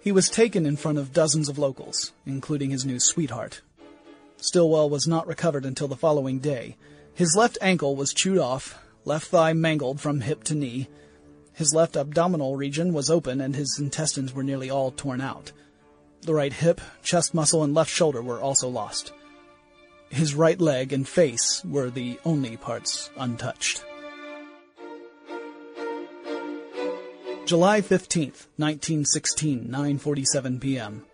[0.05, 3.61] He was taken in front of dozens of locals, including his new sweetheart.
[4.37, 6.77] Stillwell was not recovered until the following day.
[7.15, 10.87] His left ankle was chewed off, left thigh mangled from hip to knee.
[11.53, 15.51] His left abdominal region was open and his intestines were nearly all torn out.
[16.21, 19.11] The right hip, chest muscle, and left shoulder were also lost.
[20.09, 23.83] His right leg and face were the only parts untouched.
[27.45, 31.05] July 15th, 1916, 9:47 p.m.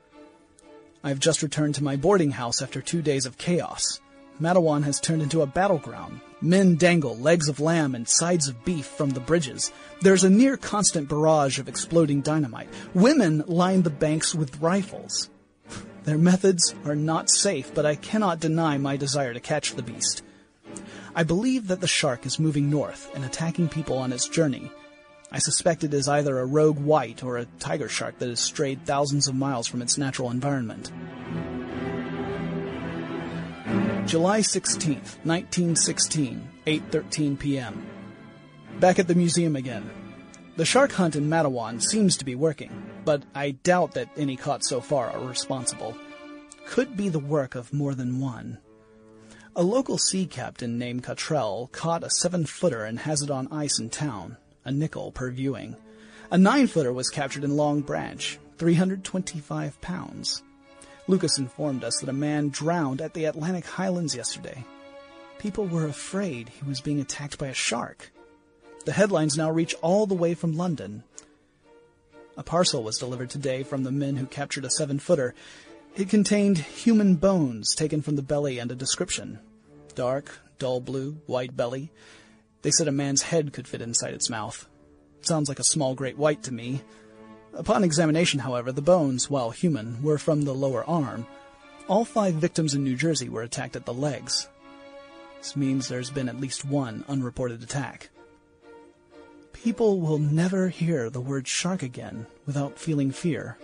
[1.03, 3.99] I have just returned to my boarding house after 2 days of chaos.
[4.39, 6.21] Matawan has turned into a battleground.
[6.39, 9.73] Men dangle legs of lamb and sides of beef from the bridges.
[9.99, 12.69] There's a near constant barrage of exploding dynamite.
[12.93, 15.29] Women line the banks with rifles.
[16.05, 20.23] Their methods are not safe, but I cannot deny my desire to catch the beast.
[21.13, 24.71] I believe that the shark is moving north and attacking people on its journey.
[25.33, 28.85] I suspect it is either a rogue white or a tiger shark that has strayed
[28.85, 30.91] thousands of miles from its natural environment.
[34.05, 37.87] July 16th, 1916, 8:13 p.m.
[38.81, 39.89] Back at the museum again.
[40.57, 44.65] The shark hunt in Matawan seems to be working, but I doubt that any caught
[44.65, 45.95] so far are responsible.
[46.65, 48.57] Could be the work of more than one.
[49.55, 53.79] A local sea captain named Cottrell caught a seven footer and has it on ice
[53.79, 55.75] in town, a nickel per viewing.
[56.29, 60.43] A nine footer was captured in Long Branch, 325 pounds.
[61.07, 64.63] Lucas informed us that a man drowned at the Atlantic Highlands yesterday.
[65.39, 68.11] People were afraid he was being attacked by a shark.
[68.85, 71.03] The headlines now reach all the way from London.
[72.37, 75.35] A parcel was delivered today from the men who captured a seven footer.
[75.95, 79.39] It contained human bones taken from the belly and a description.
[79.95, 81.91] Dark, dull blue, white belly.
[82.61, 84.67] They said a man's head could fit inside its mouth.
[85.21, 86.81] Sounds like a small great white to me.
[87.53, 91.27] Upon examination, however, the bones, while human, were from the lower arm.
[91.87, 94.47] All five victims in New Jersey were attacked at the legs.
[95.39, 98.09] This means there's been at least one unreported attack.
[99.53, 103.57] People will never hear the word shark again without feeling fear.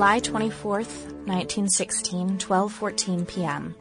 [0.00, 3.74] July 24th, 1916, 12:14 p.m.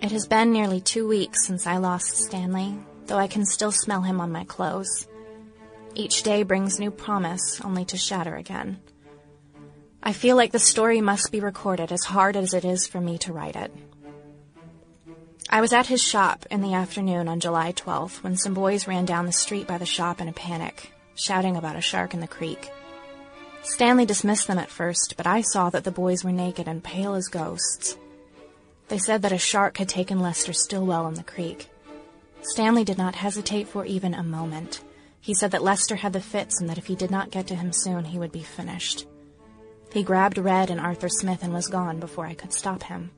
[0.00, 4.00] It has been nearly 2 weeks since I lost Stanley, though I can still smell
[4.00, 5.06] him on my clothes.
[5.94, 8.80] Each day brings new promise only to shatter again.
[10.02, 13.18] I feel like the story must be recorded as hard as it is for me
[13.18, 13.74] to write it.
[15.50, 19.04] I was at his shop in the afternoon on July 12th when some boys ran
[19.04, 22.26] down the street by the shop in a panic, shouting about a shark in the
[22.26, 22.72] creek.
[23.62, 27.14] Stanley dismissed them at first, but I saw that the boys were naked and pale
[27.14, 27.96] as ghosts.
[28.88, 31.68] They said that a shark had taken Lester Stillwell in the creek.
[32.42, 34.82] Stanley did not hesitate for even a moment.
[35.20, 37.54] He said that Lester had the fits and that if he did not get to
[37.54, 39.06] him soon, he would be finished.
[39.92, 43.12] He grabbed Red and Arthur Smith and was gone before I could stop him.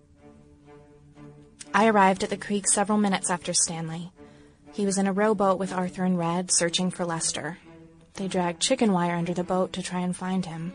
[1.72, 4.12] I arrived at the creek several minutes after Stanley.
[4.74, 7.58] He was in a rowboat with Arthur and Red, searching for Lester.
[8.14, 10.72] They dragged chicken wire under the boat to try and find him.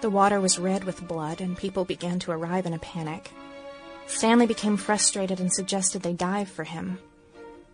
[0.00, 3.32] The water was red with blood, and people began to arrive in a panic.
[4.06, 6.98] Stanley became frustrated and suggested they dive for him.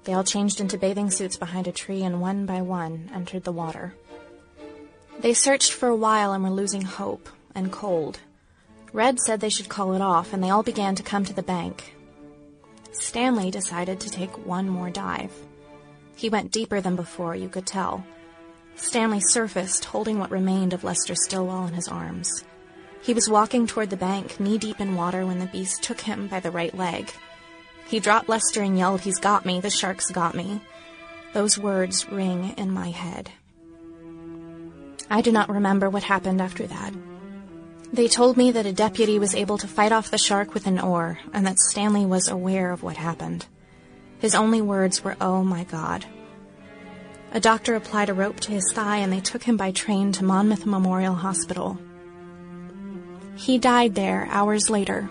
[0.04, 3.52] They all changed into bathing suits behind a tree and one by one entered the
[3.52, 3.94] water.
[5.20, 8.20] They searched for a while and were losing hope and cold.
[8.92, 11.42] Red said they should call it off, and they all began to come to the
[11.42, 11.94] bank.
[12.92, 15.32] Stanley decided to take one more dive.
[16.14, 18.06] He went deeper than before, you could tell.
[18.76, 22.44] Stanley surfaced, holding what remained of Lester Stillwell in his arms.
[23.02, 26.28] He was walking toward the bank, knee deep in water, when the beast took him
[26.28, 27.10] by the right leg.
[27.86, 30.60] He dropped Lester and yelled, He's got me, the shark's got me.
[31.32, 33.30] Those words ring in my head.
[35.08, 36.92] I do not remember what happened after that.
[37.92, 40.80] They told me that a deputy was able to fight off the shark with an
[40.80, 43.46] oar, and that Stanley was aware of what happened.
[44.18, 46.04] His only words were, Oh my God.
[47.32, 50.24] A doctor applied a rope to his thigh and they took him by train to
[50.24, 51.78] Monmouth Memorial Hospital.
[53.36, 55.10] He died there hours later,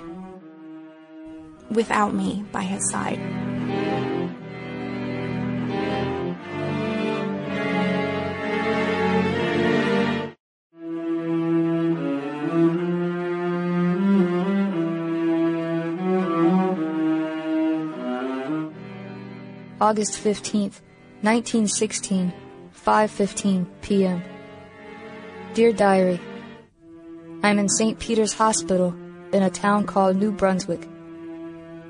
[1.70, 3.20] without me by his side.
[19.80, 20.82] August 15th,
[21.26, 22.32] 1916,
[22.86, 24.22] 5:15 p.m.
[25.56, 26.22] Dear Diary,
[27.42, 27.98] I'm in St.
[27.98, 28.94] Peter's Hospital
[29.34, 30.88] in a town called New Brunswick.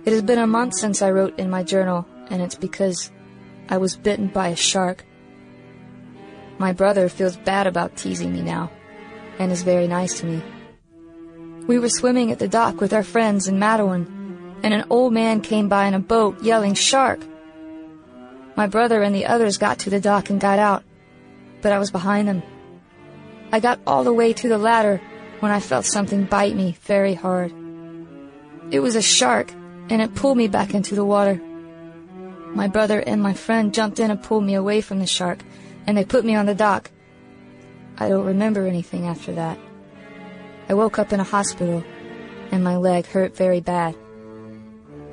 [0.05, 3.11] It has been a month since I wrote in my journal, and it's because
[3.67, 5.03] I was bitten by a shark.
[6.57, 8.71] My brother feels bad about teasing me now,
[9.37, 10.41] and is very nice to me.
[11.67, 14.07] We were swimming at the dock with our friends in Matawan,
[14.63, 17.19] and an old man came by in a boat yelling, Shark!
[18.55, 20.83] My brother and the others got to the dock and got out,
[21.61, 22.41] but I was behind them.
[23.51, 25.01] I got all the way to the ladder
[25.39, 27.53] when I felt something bite me very hard.
[28.71, 29.51] It was a shark,
[29.89, 31.41] and it pulled me back into the water.
[32.53, 35.39] My brother and my friend jumped in and pulled me away from the shark,
[35.85, 36.89] and they put me on the dock.
[37.97, 39.59] I don't remember anything after that.
[40.67, 41.83] I woke up in a hospital,
[42.51, 43.95] and my leg hurt very bad.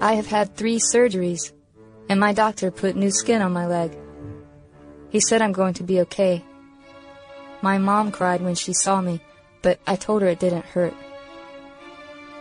[0.00, 1.52] I have had three surgeries,
[2.12, 3.96] and my doctor put new skin on my leg.
[5.08, 6.44] He said I'm going to be okay.
[7.62, 9.22] My mom cried when she saw me,
[9.62, 10.92] but I told her it didn't hurt.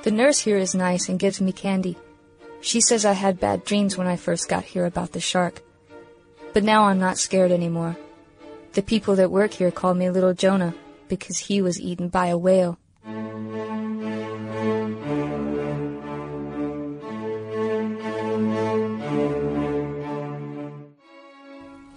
[0.04, 1.96] The nurse here is nice and gives me candy.
[2.60, 5.62] She says I had bad dreams when I first got here about the shark.
[6.52, 7.96] But now I'm not scared anymore.
[8.74, 10.76] The people that work here call me Little Jonah
[11.08, 12.78] because he was eaten by a whale.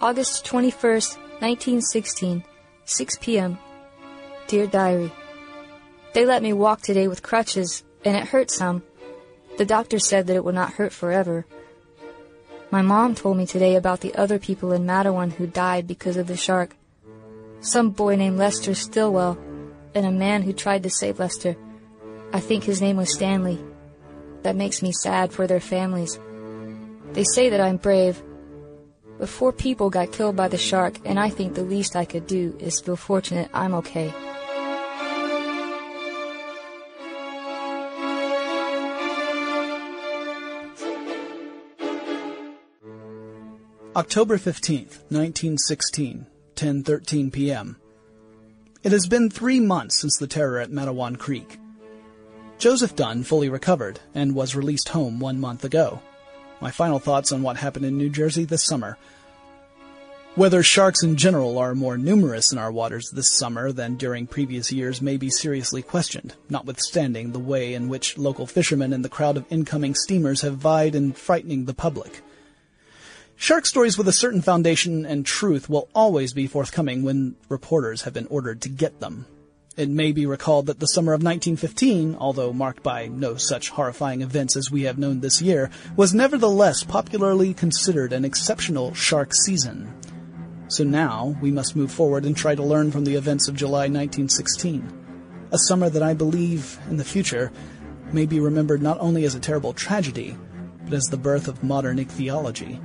[0.05, 2.43] August 21st, 1916,
[2.85, 3.57] 6 p.m.
[4.45, 5.11] Dear Diary,
[6.13, 8.83] They let me walk today with crutches, and it hurt some.
[9.57, 11.47] The doctor said that it would not hurt forever.
[12.69, 16.27] My mom told me today about the other people in Matawan who died because of
[16.27, 16.75] the shark.
[17.61, 19.39] Some boy named Lester Stillwell,
[19.95, 21.55] and a man who tried to save Lester.
[22.31, 23.57] I think his name was Stanley.
[24.43, 26.19] That makes me sad for their families.
[27.13, 28.21] They say that I'm brave,
[29.17, 32.27] but four people got killed by the shark, and I think the least I could
[32.27, 34.13] do is feel fortunate I'm okay.
[43.95, 47.77] October 15th, 1916, 10:13 p.m.
[48.83, 51.57] It has been 3 months since the terror at Matawan Creek.
[52.57, 56.01] Joseph Dunn fully recovered and was released home 1 month ago.
[56.65, 58.97] My final thoughts on what happened in New Jersey this summer.
[60.33, 64.71] Whether sharks in general are more numerous in our waters this summer than during previous
[64.71, 69.37] years may be seriously questioned, notwithstanding the way in which local fishermen and the crowd
[69.37, 72.21] of incoming steamers have vied in frightening the public.
[73.35, 78.13] Shark stories with a certain foundation and truth will always be forthcoming when reporters have
[78.15, 79.27] been ordered to get them.
[79.77, 84.21] It may be recalled that the summer of 1915, although marked by no such horrifying
[84.21, 89.93] events as we have known this year, was nevertheless popularly considered an exceptional shark season.
[90.69, 93.89] So now we must move forward and try to learn from the events of July
[93.89, 94.87] 1916.
[95.51, 97.51] A summer that I believe, in the future,
[98.13, 100.37] may be remembered not only as a terrible tragedy,
[100.85, 102.79] but as the birth of modern ichthyology.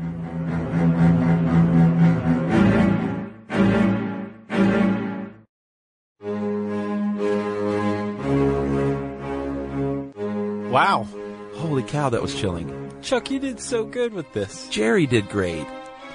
[11.90, 12.92] Cow, that was chilling.
[13.02, 14.68] Chuck, you did so good with this.
[14.68, 15.66] Jerry did great.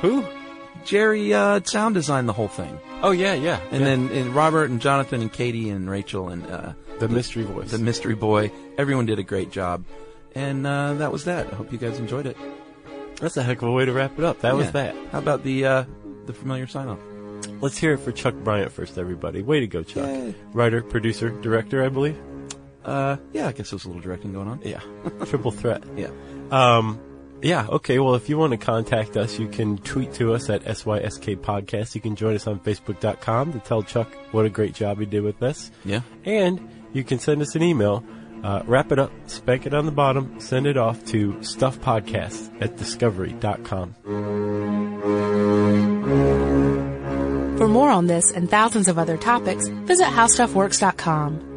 [0.01, 0.25] Who?
[0.83, 3.59] Jerry uh, sound designed the whole thing, Oh, yeah, yeah.
[3.71, 3.85] and yeah.
[3.87, 7.71] then and Robert and Jonathan and Katie and Rachel and uh, the mystery voice.
[7.71, 8.51] the mystery boy.
[8.77, 9.83] Everyone did a great job,
[10.35, 11.51] and uh, that was that.
[11.51, 12.37] I hope you guys enjoyed it.
[13.19, 14.41] That's a heck of a way to wrap it up.
[14.41, 14.93] That was that.
[15.11, 15.83] How about the uh,
[16.27, 16.99] the familiar sign off?
[17.61, 19.41] Let's hear it for Chuck Bryant first, everybody.
[19.41, 20.05] Way to go, Chuck.
[20.05, 20.35] Yay.
[20.53, 22.17] Writer, producer, director, I believe.
[22.85, 24.61] Uh, yeah, I guess there was a little directing going on.
[24.63, 24.79] Yeah.
[25.25, 25.83] Triple threat.
[25.97, 26.11] Yeah.
[26.51, 26.99] Um,
[27.41, 27.99] yeah, okay.
[27.99, 31.93] Well, if you want to contact us, you can tweet to us at SYSK Podcast.
[31.95, 35.21] You can join us on Facebook.com to tell Chuck what a great job he did
[35.23, 35.71] with this.
[35.83, 36.01] Yeah.
[36.23, 38.03] And you can send us an email
[38.43, 42.77] Uh, wrap it up, spank it on the bottom, send it off to stuffpodcast at
[42.77, 43.95] discovery.com.
[47.57, 51.54] For more on this and thousands of other topics, visit howstuffworks.com.